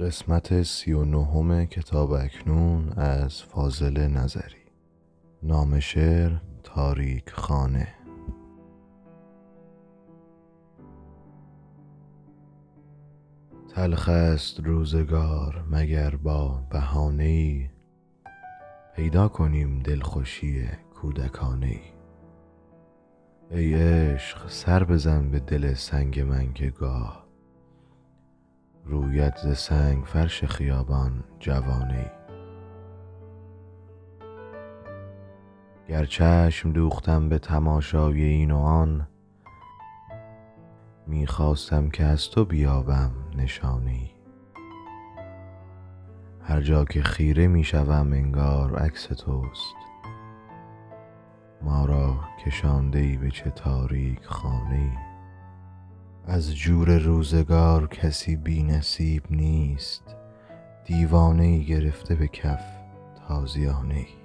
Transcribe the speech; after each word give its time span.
قسمت 0.00 0.62
سی 0.62 0.92
و 0.92 1.64
کتاب 1.64 2.12
اکنون 2.12 2.88
از 2.88 3.42
فاضل 3.42 4.06
نظری. 4.06 4.64
نام 5.42 5.80
شعر 5.80 6.32
تاریک 6.62 7.30
خانه. 7.30 7.88
تلخ 13.74 14.08
است 14.08 14.60
روزگار 14.60 15.64
مگر 15.70 16.16
با 16.16 16.62
بهانه 16.70 17.24
ای 17.24 17.70
پیدا 18.96 19.28
کنیم 19.28 19.78
دلخوشی 19.78 20.68
کودکانه 20.94 21.66
ای 21.66 21.80
ای 23.50 23.74
عشق 23.74 24.50
سر 24.50 24.84
بزن 24.84 25.30
به 25.30 25.40
دل 25.40 25.74
سنگ 25.74 26.20
من 26.20 26.52
که 26.52 26.70
گاه. 26.70 27.19
روید 28.84 29.36
ز 29.36 29.58
سنگ 29.58 30.04
فرش 30.04 30.44
خیابان 30.44 31.24
جوانه. 31.38 31.94
ای 31.94 32.20
گر 35.88 36.04
چشم 36.04 36.72
دوختم 36.72 37.28
به 37.28 37.38
تماشای 37.38 38.22
این 38.22 38.50
و 38.50 38.58
آن 38.58 39.08
می 41.06 41.26
خواستم 41.26 41.90
که 41.90 42.04
از 42.04 42.30
تو 42.30 42.44
بیابم 42.44 43.10
نشانه. 43.36 43.90
ای 43.90 44.10
هر 46.42 46.60
جا 46.60 46.84
که 46.84 47.02
خیره 47.02 47.46
می 47.46 47.64
شوم 47.64 48.12
انگار 48.12 48.76
عکس 48.76 49.04
توست. 49.04 49.76
ما 51.62 51.84
را 51.84 52.20
کشانده 52.46 52.98
ای 52.98 53.16
به 53.16 53.30
چه 53.30 53.50
تاریک 53.50 54.24
خانه. 54.24 54.76
ای 54.76 55.09
از 56.26 56.56
جور 56.56 56.98
روزگار 56.98 57.88
کسی 57.88 58.36
بی 58.36 58.62
نصیب 58.62 59.22
نیست. 59.30 60.02
دیوانه 60.84 61.44
ای 61.44 61.64
گرفته 61.64 62.14
به 62.14 62.28
کف 62.28 62.62
تازیانه 63.28 63.94
ای 63.94 64.19